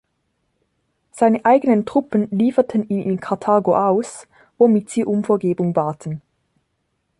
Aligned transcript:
Seine 1.11 1.45
eigenen 1.45 1.85
Truppen 1.85 2.27
lieferten 2.31 2.89
ihn 2.89 3.03
in 3.03 3.19
Karthago 3.19 3.77
aus, 3.77 4.25
womit 4.57 4.89
sie 4.89 5.05
um 5.05 5.23
Vergebung 5.23 5.73
baten. 5.73 6.23